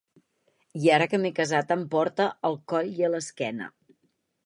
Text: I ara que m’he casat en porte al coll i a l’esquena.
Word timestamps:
I 0.83 0.89
ara 0.95 1.07
que 1.11 1.19
m’he 1.25 1.31
casat 1.41 1.75
en 1.77 1.85
porte 1.93 2.29
al 2.51 2.61
coll 2.75 2.93
i 3.01 3.09
a 3.11 3.15
l’esquena. 3.17 3.73